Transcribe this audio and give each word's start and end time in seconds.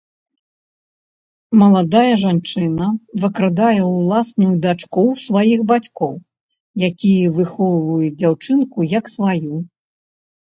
Маладая 1.61 2.13
жанчына 2.21 2.87
выкрадае 3.25 3.83
ўласную 3.97 4.49
дачку 4.63 5.03
ў 5.11 5.13
сваіх 5.25 5.59
бацькоў, 5.71 6.13
якія 6.89 7.29
выхоўваюць 7.37 8.15
дзяўчынку 8.23 8.89
як 8.97 9.05
сваю. 9.17 9.61